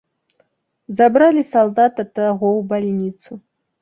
[1.01, 3.31] Забралі салдата таго ў бальніцу.